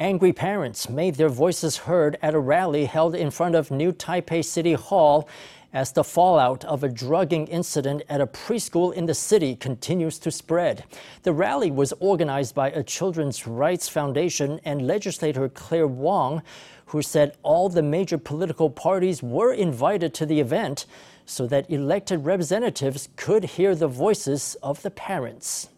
[0.00, 4.44] Angry parents made their voices heard at a rally held in front of New Taipei
[4.44, 5.28] City Hall
[5.72, 10.30] as the fallout of a drugging incident at a preschool in the city continues to
[10.30, 10.84] spread.
[11.24, 16.42] The rally was organized by a children's rights foundation and legislator Claire Wang,
[16.86, 20.86] who said all the major political parties were invited to the event
[21.26, 25.70] so that elected representatives could hear the voices of the parents.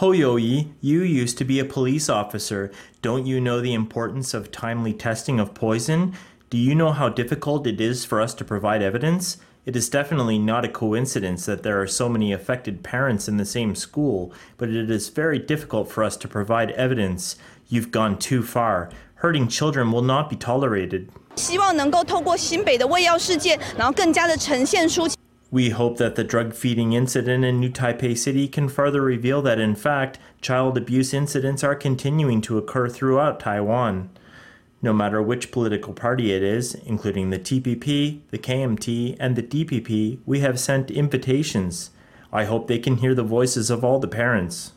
[0.00, 2.70] Ho Youyi, you used to be a police officer.
[3.00, 6.12] Don't you know the importance of timely testing of poison?
[6.50, 9.38] Do you know how difficult it is for us to provide evidence?
[9.64, 13.46] It is definitely not a coincidence that there are so many affected parents in the
[13.46, 17.36] same school, but it is very difficult for us to provide evidence.
[17.66, 18.90] You've gone too far.
[19.14, 21.08] Hurting children will not be tolerated.
[21.36, 25.08] 希望能够透过新北的喂药事件，然后更加的呈现出
[25.51, 29.59] we hope that the drug feeding incident in New Taipei City can further reveal that,
[29.59, 34.09] in fact, child abuse incidents are continuing to occur throughout Taiwan.
[34.81, 40.19] No matter which political party it is, including the TPP, the KMT, and the DPP,
[40.25, 41.91] we have sent invitations.
[42.31, 44.71] I hope they can hear the voices of all the parents.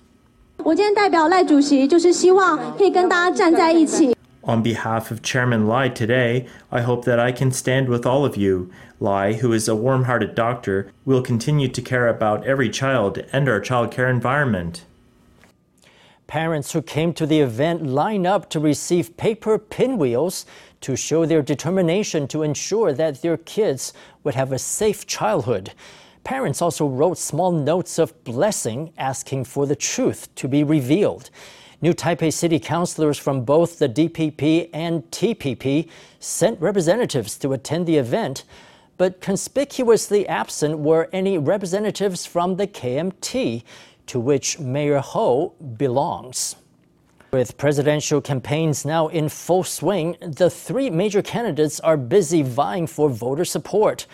[0.59, 4.15] 我今天代表赖主席，就是希望可以跟大家站在一起。
[4.50, 8.36] On behalf of Chairman Lai today, I hope that I can stand with all of
[8.36, 8.72] you.
[9.00, 13.48] Lai, who is a warm hearted doctor, will continue to care about every child and
[13.48, 14.86] our child care environment.
[16.26, 20.48] Parents who came to the event lined up to receive paper pinwheels
[20.82, 25.74] to show their determination to ensure that their kids would have a safe childhood.
[26.24, 31.30] Parents also wrote small notes of blessing asking for the truth to be revealed.
[31.82, 35.88] New Taipei City councilors from both the DPP and TPP
[36.20, 38.44] sent representatives to attend the event,
[38.98, 43.64] but conspicuously absent were any representatives from the KMT,
[44.08, 46.58] to which Mayor Ho belongs.
[47.32, 53.08] With presidential campaigns now in full swing, the three major candidates are busy vying for
[53.08, 54.06] voter support.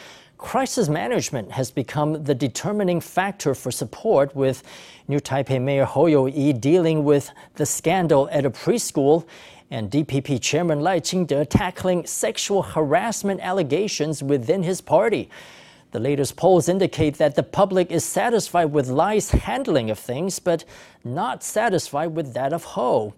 [0.45, 4.61] Crisis management has become the determining factor for support, with
[5.07, 9.25] New Taipei Mayor Ho Youyi dealing with the scandal at a preschool
[9.71, 15.31] and DPP Chairman Lai Ching-te tackling sexual harassment allegations within his party.
[15.93, 20.63] The latest polls indicate that the public is satisfied with Lai's handling of things, but
[21.03, 23.15] not satisfied with that of Ho.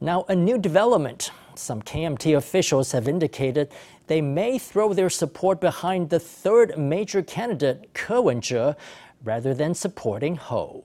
[0.00, 1.30] Now, a new development.
[1.60, 3.70] Some KMT officials have indicated
[4.06, 8.74] they may throw their support behind the third major candidate, Ko Wen-je,
[9.22, 10.84] rather than supporting Ho.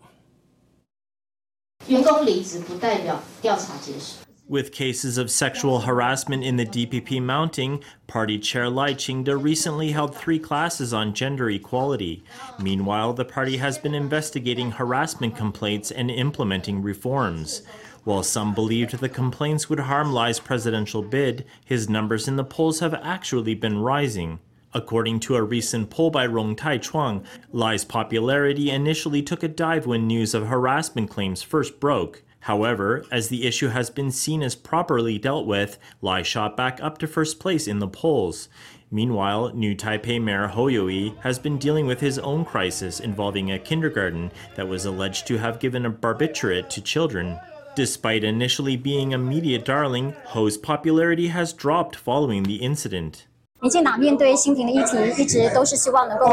[4.47, 10.16] With cases of sexual harassment in the DPP mounting, Party Chair Lai Ching-te recently held
[10.16, 12.24] three classes on gender equality.
[12.59, 17.63] Meanwhile, the party has been investigating harassment complaints and implementing reforms.
[18.06, 22.80] While some believed the complaints would harm Lai's presidential bid, his numbers in the polls
[22.80, 24.38] have actually been rising.
[24.76, 29.88] According to a recent poll by Rong Tai Chuang, Lai's popularity initially took a dive
[29.88, 32.22] when news of harassment claims first broke.
[32.42, 37.00] However, as the issue has been seen as properly dealt with, Lai shot back up
[37.00, 38.50] to first place in the polls.
[38.92, 43.58] Meanwhile, New Taipei Mayor Ho Youyi has been dealing with his own crisis involving a
[43.58, 47.40] kindergarten that was alleged to have given a barbiturate to children.
[47.75, 53.28] Despite initially being a media darling, Ho's popularity has dropped following the incident.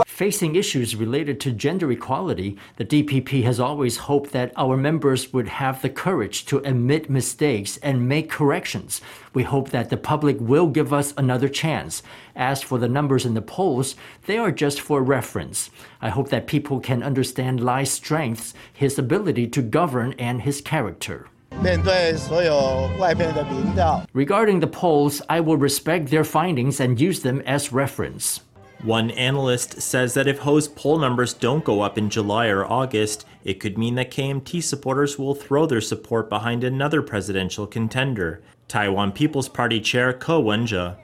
[0.06, 5.48] Facing issues related to gender equality, the DPP has always hoped that our members would
[5.48, 9.00] have the courage to admit mistakes and make corrections.
[9.32, 12.03] We hope that the public will give us another chance.
[12.37, 15.71] As for the numbers in the polls, they are just for reference.
[16.03, 21.28] I hope that people can understand Lai's strengths, his ability to govern, and his character.
[24.12, 28.40] Regarding the polls, I will respect their findings and use them as reference.
[28.82, 33.26] One analyst says that if Ho's poll numbers don't go up in July or August,
[33.44, 39.12] it could mean that KMT supporters will throw their support behind another presidential contender, Taiwan
[39.12, 40.97] People's Party Chair Ko Wen-je.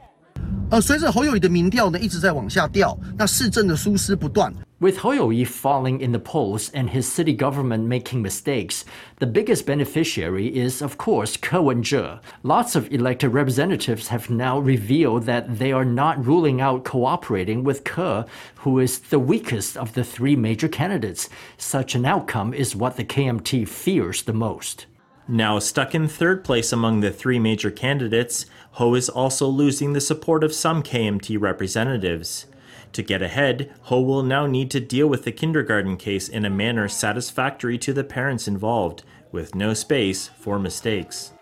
[0.71, 4.53] 而随着侯友谊的民调呢一直在往下掉，那市政的疏失不断。
[4.81, 8.85] With Ho Youyi falling in the polls and his city government making mistakes,
[9.19, 12.21] the biggest beneficiary is, of course, Ko Wen-je.
[12.45, 17.83] Lots of elected representatives have now revealed that they are not ruling out cooperating with
[17.83, 18.25] Ko,
[18.63, 21.29] who is the weakest of the three major candidates.
[21.57, 24.87] Such an outcome is what the KMT fears the most.
[25.31, 30.01] Now stuck in third place among the three major candidates, Ho is also losing the
[30.01, 32.47] support of some KMT representatives.
[32.95, 36.51] To get ahead, Ho will now need to deal with the kindergarten case in a
[36.51, 41.33] manner satisfactory to the parents involved, with no space for mistakes.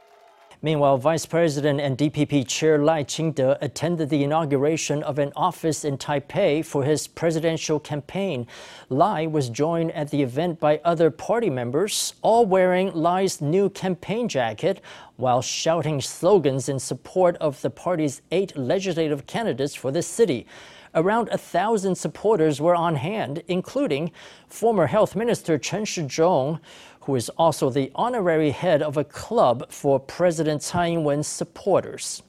[0.67, 5.97] Meanwhile, Vice President and DPP Chair Lai Ching-te attended the inauguration of an office in
[5.97, 8.49] Taipei for his presidential campaign.
[8.89, 14.29] Lai was joined at the event by other party members, all wearing Lai's new campaign
[14.29, 14.81] jacket
[15.15, 20.49] while shouting slogans in support of the party's eight legislative candidates for the city.
[20.97, 24.11] Around a thousand supporters were on hand, including
[24.49, 26.59] former Health Minister Chen Shizhong,
[27.07, 32.23] who is also the honorary head of a club for President Tsai Ing-wen's supporters.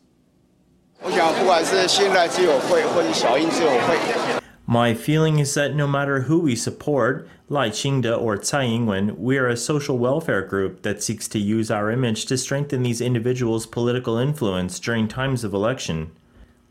[4.68, 9.40] My feeling is that no matter who we support, Lai Ching-te or Tsai Ing-wen, we
[9.40, 13.66] are a social welfare group that seeks to use our image to strengthen these individuals'
[13.66, 16.12] political influence during times of election.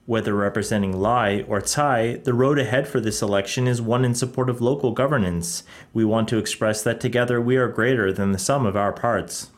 [0.06, 4.49] Whether representing Lai or Tsai, the road ahead for this election is one in support
[4.49, 5.64] of local governance.
[5.93, 9.50] We want to express that together we are greater than the sum of our parts.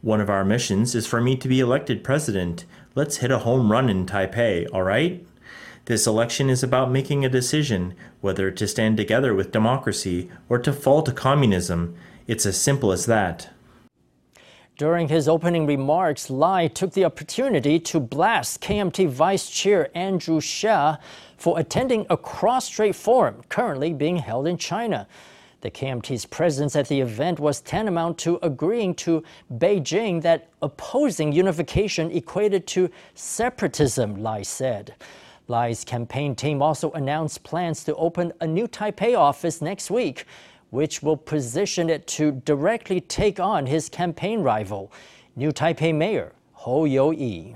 [0.00, 2.64] One of our missions is for me to be elected president.
[2.94, 5.22] Let's hit a home run in Taipei, all right?
[5.84, 10.72] This election is about making a decision whether to stand together with democracy or to
[10.72, 11.94] fall to communism.
[12.26, 13.50] It's as simple as that.
[14.78, 21.00] During his opening remarks, Lai took the opportunity to blast KMT Vice Chair Andrew Hsia
[21.36, 25.08] for attending a cross-strait forum currently being held in China.
[25.62, 32.12] The KMT's presence at the event was tantamount to agreeing to Beijing that opposing unification
[32.12, 34.94] equated to separatism, Lai said.
[35.48, 40.24] Lai's campaign team also announced plans to open a new Taipei office next week
[40.70, 44.92] which will position it to directly take on his campaign rival,
[45.36, 47.54] new Taipei Mayor Ho You-yi.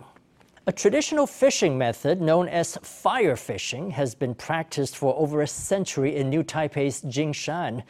[0.66, 6.14] A traditional fishing method known as fire fishing has been practiced for over a century
[6.14, 7.82] in New Taipei's Jinshan.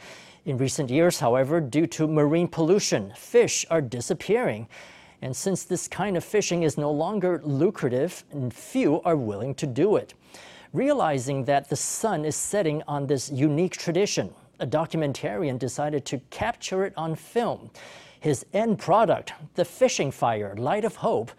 [0.45, 4.67] In recent years, however, due to marine pollution, fish are disappearing.
[5.21, 9.95] And since this kind of fishing is no longer lucrative, few are willing to do
[9.95, 10.15] it.
[10.73, 16.85] Realizing that the sun is setting on this unique tradition, a documentarian decided to capture
[16.85, 17.69] it on film.
[18.21, 21.33] His end product, the fishing fire Light of Hope,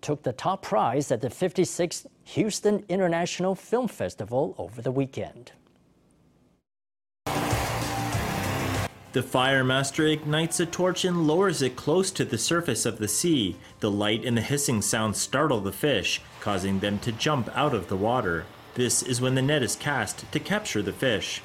[0.00, 5.50] took the top prize at the 56th Houston International Film Festival over the weekend.
[9.10, 13.08] The fire master ignites a torch and lowers it close to the surface of the
[13.08, 13.56] sea.
[13.80, 17.88] The light and the hissing sound startle the fish, causing them to jump out of
[17.88, 18.44] the water.
[18.74, 21.42] This is when the net is cast to capture the fish.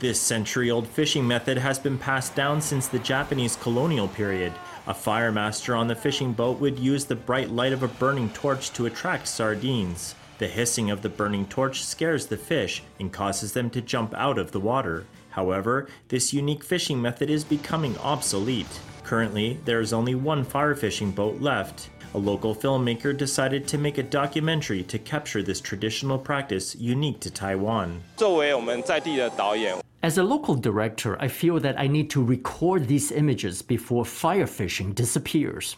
[0.00, 4.52] This century old fishing method has been passed down since the Japanese colonial period.
[4.86, 8.30] A fire master on the fishing boat would use the bright light of a burning
[8.30, 10.14] torch to attract sardines.
[10.38, 14.38] The hissing of the burning torch scares the fish and causes them to jump out
[14.38, 15.04] of the water.
[15.30, 18.80] However, this unique fishing method is becoming obsolete.
[19.02, 21.90] Currently, there is only one fire fishing boat left.
[22.14, 27.32] A local filmmaker decided to make a documentary to capture this traditional practice unique to
[27.32, 28.00] Taiwan.
[30.00, 34.46] As a local director, I feel that I need to record these images before fire
[34.46, 35.74] fishing disappears.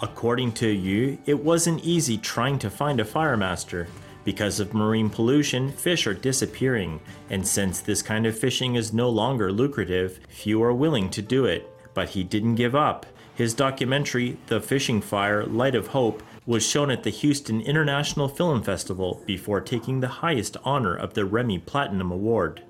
[0.00, 3.88] According to Yu, it wasn't easy trying to find a firemaster.
[4.22, 9.08] Because of marine pollution, fish are disappearing, and since this kind of fishing is no
[9.08, 11.68] longer lucrative, few are willing to do it.
[11.92, 13.04] But he didn't give up.
[13.34, 18.62] His documentary, The Fishing Fire Light of Hope, was shown at the Houston International Film
[18.62, 22.62] Festival before taking the highest honor of the Remi Platinum Award.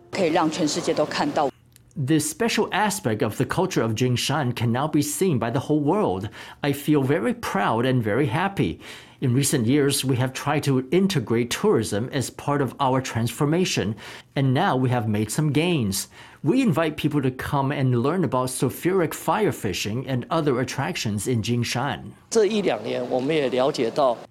[1.97, 5.81] This special aspect of the culture of Jinshan can now be seen by the whole
[5.81, 6.29] world.
[6.63, 8.81] I feel very proud and very happy.
[9.21, 13.97] In recent years, we have tried to integrate tourism as part of our transformation,
[14.35, 16.09] and now we have made some gains.
[16.43, 21.43] We invite people to come and learn about sulfuric fire fishing and other attractions in
[21.43, 22.13] Jinshan.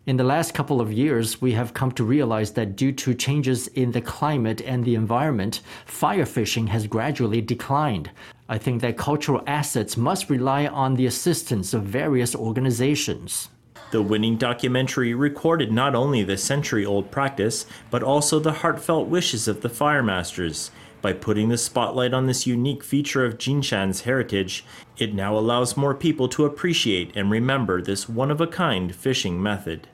[0.07, 3.67] In the last couple of years, we have come to realize that due to changes
[3.67, 8.09] in the climate and the environment, fire fishing has gradually declined.
[8.47, 13.49] I think that cultural assets must rely on the assistance of various organizations.
[13.91, 19.47] The winning documentary recorded not only the century old practice, but also the heartfelt wishes
[19.47, 20.71] of the fire masters.
[21.01, 24.65] By putting the spotlight on this unique feature of Jinshan's heritage,
[24.97, 29.41] it now allows more people to appreciate and remember this one of a kind fishing
[29.41, 29.87] method.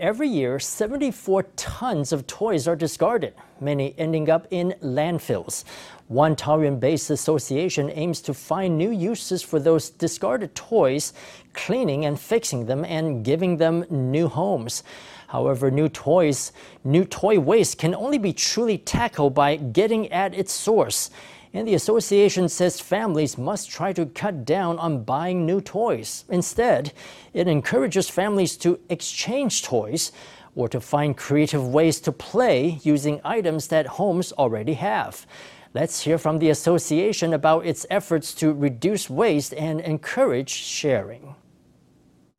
[0.00, 5.64] Every year, 74 tons of toys are discarded, many ending up in landfills.
[6.08, 11.12] One Taoyuan based association aims to find new uses for those discarded toys,
[11.52, 14.84] cleaning and fixing them, and giving them new homes.
[15.28, 16.52] However, new toys,
[16.82, 21.10] new toy waste can only be truly tackled by getting at its source.
[21.53, 26.25] And the association says families must try to cut down on buying new toys.
[26.29, 26.91] Instead,
[27.33, 30.11] it encourages families to exchange toys
[30.55, 35.25] or to find creative ways to play using items that homes already have.
[35.73, 41.35] Let's hear from the association about its efforts to reduce waste and encourage sharing.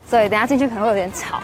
[0.09, 1.43] 所以等下进去可能会有点吵。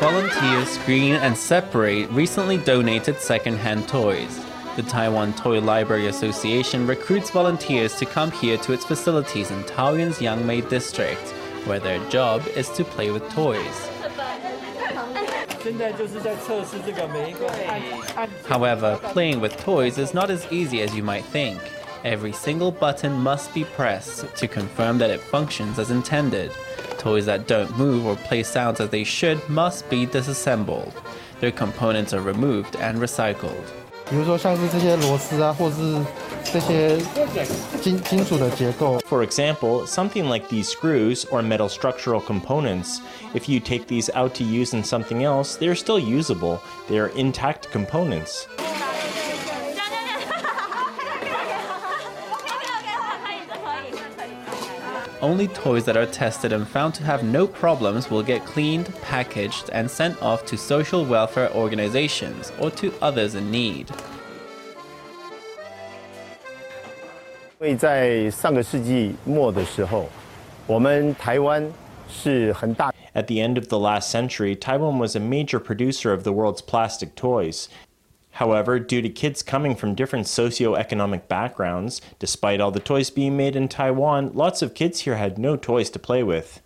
[0.00, 4.40] Volunteers screen and separate recently donated second-hand toys.
[4.76, 10.20] The Taiwan Toy Library Association recruits volunteers to come here to its facilities in Taoyuan's
[10.20, 11.28] Yangmei district,
[11.66, 13.88] where their job is to play with toys.
[18.46, 21.60] However, playing with toys is not as easy as you might think.
[22.04, 26.52] Every single button must be pressed to confirm that it functions as intended
[27.07, 30.93] Toys that don't move or play sounds as they should must be disassembled.
[31.39, 33.63] Their components are removed and recycled.
[34.09, 35.97] 比如说像是这些螺丝啊，或是
[36.43, 36.97] 这些
[37.81, 38.99] 金金属的结构。
[39.09, 42.99] For example, something like these screws or metal structural components,
[43.33, 46.59] if you take these out to use in something else, they're still usable.
[46.89, 48.45] They are intact components.
[55.21, 59.69] Only toys that are tested and found to have no problems will get cleaned, packaged,
[59.71, 63.87] and sent off to social welfare organizations or to others in need.
[67.59, 70.09] 因为在上个世纪末的时候，
[70.67, 71.65] 我们台湾
[72.09, 72.93] 是很大。
[73.13, 76.61] At the end of the last century, Taiwan was a major producer of the world's
[76.61, 77.67] plastic toys.
[78.37, 83.55] However, due to kids coming from different socioeconomic backgrounds, despite all the toys being made
[83.55, 86.59] in Taiwan, lots of kids here had no toys to play with.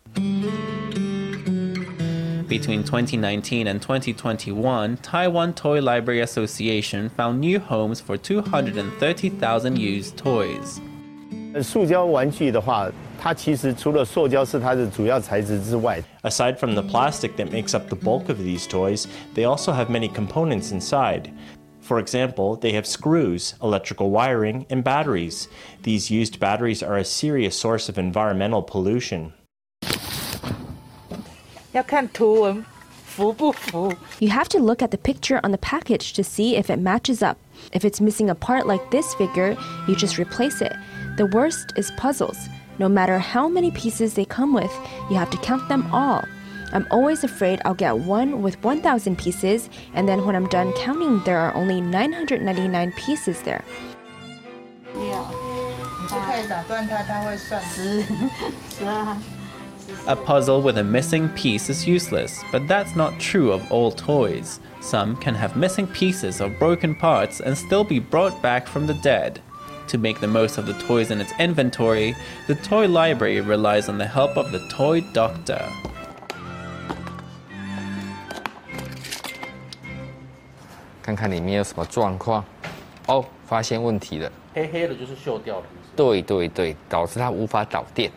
[2.47, 10.79] Between 2019 and 2021, Taiwan Toy Library Association found new homes for 230,000 used toys.
[11.61, 19.73] 塑胶玩具的话，它其实除了塑胶是它的主要材质之外， Aside from the plastic that makes up the bulk of these toys, they also
[19.73, 21.31] have many components inside.
[21.82, 25.48] For example, they have screws, electrical wiring, and batteries.
[25.82, 29.32] These used batteries are a serious source of environmental pollution.
[34.20, 37.20] You have to look at the picture on the package to see if it matches
[37.20, 37.36] up.
[37.72, 39.56] If it's missing a part like this figure,
[39.88, 40.72] you just replace it.
[41.16, 42.38] The worst is puzzles.
[42.78, 44.72] No matter how many pieces they come with,
[45.10, 46.24] you have to count them all.
[46.72, 51.20] I'm always afraid I'll get one with 1,000 pieces, and then when I'm done counting,
[51.24, 53.62] there are only 999 pieces there.
[60.06, 64.58] A puzzle with a missing piece is useless, but that's not true of all toys.
[64.80, 68.94] Some can have missing pieces or broken parts and still be brought back from the
[68.94, 69.40] dead.
[69.88, 73.98] To make the most of the toys in its inventory, the toy library relies on
[73.98, 75.68] the help of the toy doctor.
[81.01, 82.43] 看看里面有什么状况。
[83.07, 84.31] 哦，发现问题了。
[84.53, 85.65] 黑黑的就是锈掉了。
[85.95, 88.11] 对对对，导致它无法导电。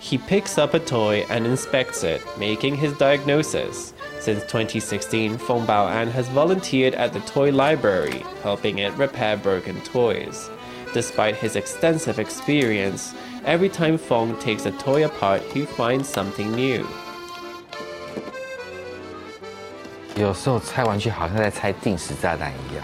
[0.00, 3.92] He picks up a toy and inspects it, making his diagnosis.
[4.20, 10.48] Since 2016, Feng Baoan has volunteered at the toy library, helping it repair broken toys.
[10.94, 16.86] Despite his extensive experience, every time Feng takes a toy apart, he finds something new.
[20.15, 22.83] 有时候拆玩具好像在拆定时炸弹一样。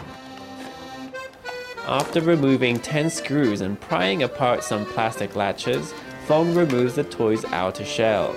[1.87, 5.93] After removing 10 screws and prying apart some plastic latches,
[6.27, 8.31] Feng removes the toy's outer shell.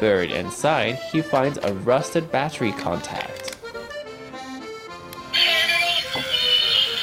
[0.00, 3.54] Buried inside, he finds a rusted battery contact.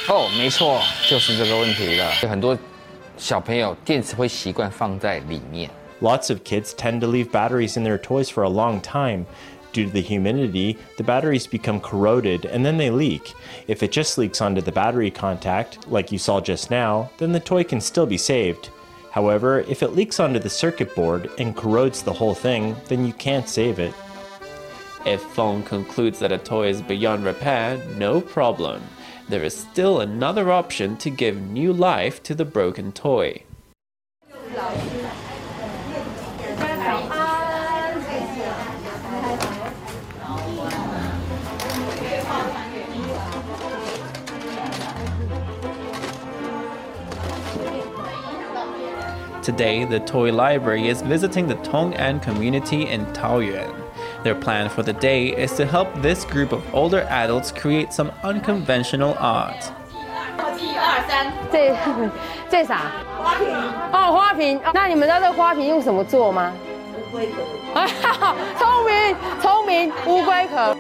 [0.08, 2.12] 哦，没错，就是这个问题了。
[2.24, 2.58] 有很多
[3.18, 5.70] 小朋友电池会习惯放在里面。
[6.02, 9.26] Lots of kids tend to leave batteries in their toys for a long time,
[9.72, 13.34] Due to the humidity, the batteries become corroded and then they leak.
[13.68, 17.40] If it just leaks onto the battery contact, like you saw just now, then the
[17.40, 18.70] toy can still be saved.
[19.12, 23.14] However, if it leaks onto the circuit board and corrodes the whole thing, then you
[23.14, 23.94] can't save it.
[25.06, 28.82] If Feng concludes that a toy is beyond repair, no problem.
[29.30, 33.44] There is still another option to give new life to the broken toy.
[49.49, 53.73] Today, the toy library is visiting the Tong'an community in Taoyuan.
[54.23, 58.11] Their plan for the day is to help this group of older adults create some
[58.23, 59.71] unconventional art.
[61.53, 61.75] 这
[62.51, 62.91] 这啥？
[63.23, 63.47] 花瓶。
[63.93, 64.61] 哦，花瓶。
[64.73, 66.53] 那你们知道这个花瓶用什么做吗？
[66.97, 67.43] 乌龟壳。
[68.59, 70.77] 聪明，聪明，乌龟壳。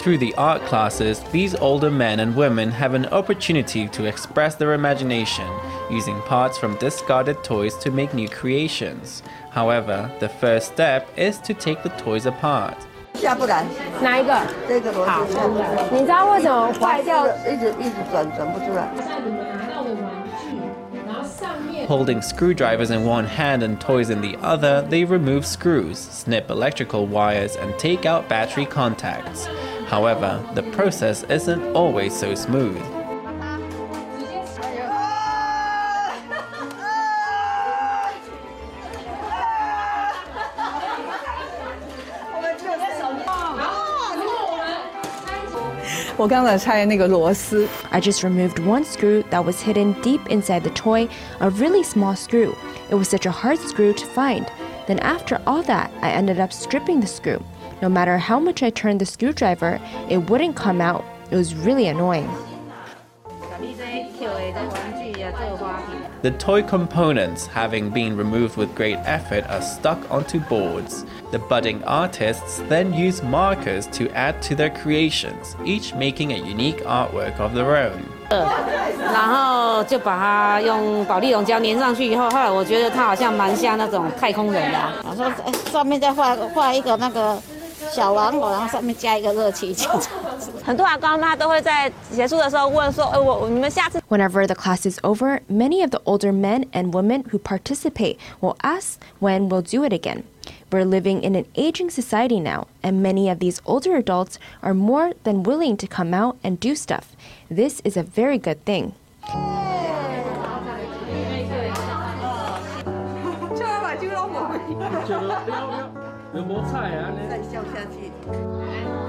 [0.00, 4.74] Through the art classes, these older men and women have an opportunity to express their
[4.74, 5.46] imagination,
[5.90, 9.22] using parts from discarded toys to make new creations.
[9.52, 12.74] However, the first step is to take the toys apart.
[13.14, 13.64] 下不来，
[14.02, 14.34] 哪一个？
[14.66, 15.68] 这个螺丝下不来。
[15.92, 17.26] 你知道为什么坏掉？
[17.26, 18.90] 一直一直转转不出来。
[21.86, 27.06] Holding screwdrivers in one hand and toys in the other, they remove screws, snip electrical
[27.06, 29.46] wires, and take out battery contacts.
[29.88, 32.80] However, the process isn't always so smooth.
[47.91, 51.07] I just removed one screw that was hidden deep inside the toy,
[51.39, 52.57] a really small screw.
[52.89, 54.45] It was such a hard screw to find.
[54.85, 57.41] Then, after all that, I ended up stripping the screw.
[57.81, 61.05] No matter how much I turned the screwdriver, it wouldn't come out.
[61.31, 62.29] It was really annoying.
[66.22, 71.04] The toy components, having been removed with great effort, are stuck onto boards.
[71.30, 76.82] The budding artists then use markers to add to their creations, each making a unique
[76.86, 78.00] artwork of their own.
[78.30, 84.94] 然后就把它用保丽龙胶粘上去以后，后来我觉得它好像蛮像那种太空人的、啊。
[85.02, 87.38] 我说，哎，上面再画画一个那个
[87.92, 89.90] 小玩偶，然后上面加一个热气球。
[90.64, 98.16] 很多阿公阿妈都会在结束的时候问说：“呃，我你们下次 Whenever the class is over, many of the older men and women who participate
[98.40, 100.22] will ask when we'll do it again.
[100.70, 105.12] We're living in an aging society now, and many of these older adults are more
[105.22, 107.14] than willing to come out and do stuff.
[107.48, 108.94] This is a very good thing.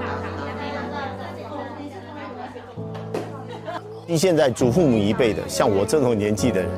[4.16, 6.70] 现在祖父母一辈的，像我这种年纪的人，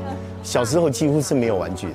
[0.42, 1.94] 小时候几乎是没有玩具的。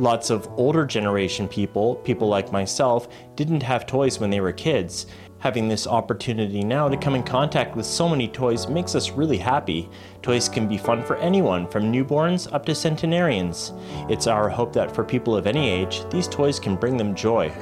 [0.00, 3.04] Lots of older generation people, people like myself,
[3.36, 5.06] didn't have toys when they were kids.
[5.40, 9.38] Having this opportunity now to come in contact with so many toys makes us really
[9.38, 9.88] happy.
[10.22, 13.72] Toys can be fun for anyone, from newborns up to centenarians.
[14.08, 17.52] It's our hope that for people of any age, these toys can bring them joy.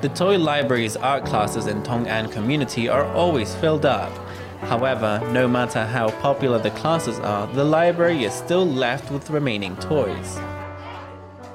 [0.00, 4.10] The toy library's art classes in Tong'an community are always filled up.
[4.68, 9.76] However, no matter how popular the classes are, the library is still left with remaining
[9.76, 10.38] toys.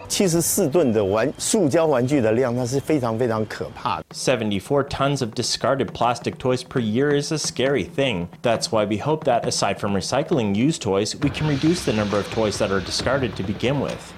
[0.08, 4.06] 七十四吨的玩塑胶玩具的量，那是非常非常可怕的。
[4.14, 8.28] 74 tons of discarded plastic toys per year is a scary thing.
[8.44, 12.18] That's why we hope that aside from recycling used toys, we can reduce the number
[12.20, 14.14] of toys that are discarded to begin with.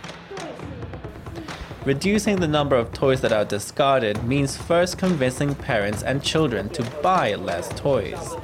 [1.90, 6.84] Reducing the number of toys that are discarded means first convincing parents and children to
[7.02, 8.36] buy less toys.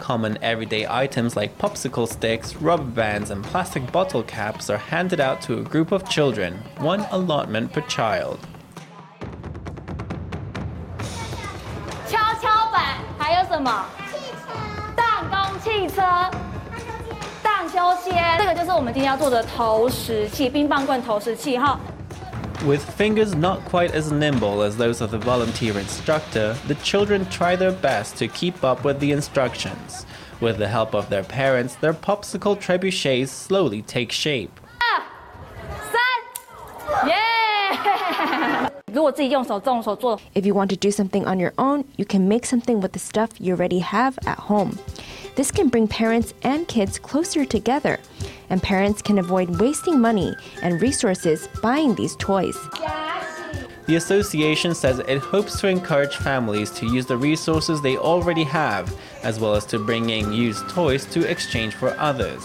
[0.00, 5.42] Common everyday items like popsicle sticks, rubber bands, and plastic bottle caps are handed out
[5.42, 8.38] to a group of children, one allotment per child.
[12.08, 13.84] 跷跷板，还有什么？
[14.94, 16.00] 弹弓汽车、
[17.90, 21.80] 荡秋千，这个就是我们今天要做的投石器，冰棒棍投石器哈。
[22.64, 27.56] With fingers not quite as nimble as those of the volunteer instructor, the children try
[27.56, 30.04] their best to keep up with the instructions.
[30.40, 34.59] With the help of their parents, their popsicle trebuchets slowly take shape.
[38.92, 42.92] 如果自己用手动手做， If you want to do something on your own, you can make something with
[42.92, 44.78] the stuff you already have at home.
[45.34, 47.98] This can bring parents and kids closer together,
[48.48, 52.56] and parents can avoid wasting money and resources buying these toys.
[53.86, 58.92] The association says it hopes to encourage families to use the resources they already have,
[59.22, 62.42] as well as to bring in used toys to exchange for others.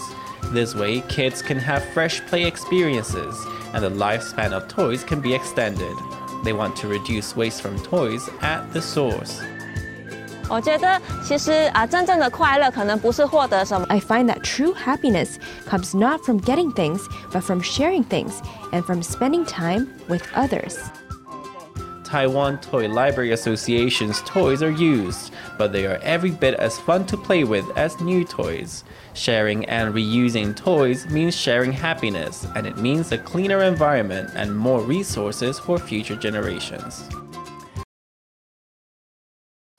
[0.52, 3.34] This way, kids can have fresh play experiences,
[3.72, 5.96] and the lifespan of toys can be extended.
[6.43, 9.41] They want to reduce waste from toys at the source.
[13.89, 18.85] I find that true happiness comes not from getting things, but from sharing things and
[18.85, 20.77] from spending time with others.
[22.05, 27.17] Taiwan Toy Library Association's toys are used but they are every bit as fun to
[27.17, 28.83] play with as new toys.
[29.13, 34.81] Sharing and reusing toys means sharing happiness, and it means a cleaner environment and more
[34.81, 37.09] resources for future generations.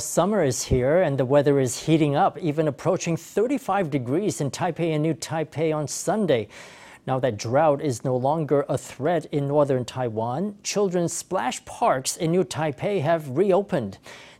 [0.01, 4.95] Summer is here and the weather is heating up, even approaching 35 degrees in Taipei
[4.95, 6.49] and New Taipei on Sunday.
[7.07, 12.31] Now that drought is no longer a threat in northern Taiwan, children's splash parks in
[12.31, 13.99] New Taipei have reopened.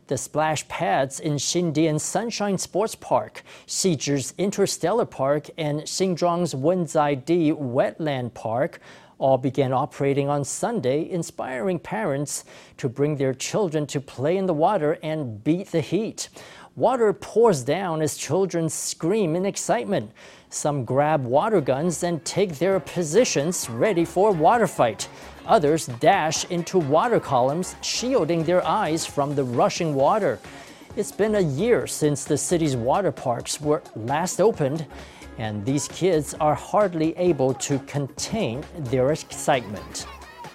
[0.09, 7.51] The splash pads in Xindian Sunshine Sports Park, Xizhi's Interstellar Park, and Xinzhuang's Wenzai Di
[7.51, 8.79] Wetland Park
[9.19, 12.43] all began operating on Sunday, inspiring parents
[12.77, 16.29] to bring their children to play in the water and beat the heat.
[16.75, 20.11] Water pours down as children scream in excitement.
[20.49, 25.07] Some grab water guns and take their positions ready for a water fight.
[25.49, 30.39] Others dash into water columns, shielding their eyes from the rushing water.
[30.95, 34.85] It's been a year since the city's water parks were last opened,
[35.39, 40.05] and these kids are hardly able to contain their excitement.